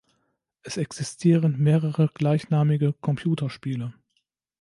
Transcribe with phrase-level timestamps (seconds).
[0.63, 3.93] Es existieren mehrere gleichnamige Computerspiele.